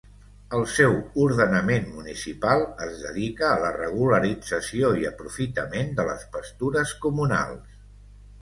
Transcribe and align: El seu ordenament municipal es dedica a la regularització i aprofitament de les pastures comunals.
El 0.59 0.63
seu 0.75 0.93
ordenament 1.25 1.85
municipal 1.97 2.65
es 2.85 2.97
dedica 3.03 3.45
a 3.49 3.59
la 3.65 3.69
regularització 3.77 4.91
i 5.03 5.07
aprofitament 5.11 5.95
de 6.01 6.07
les 6.11 6.25
pastures 6.39 6.97
comunals. 7.07 7.79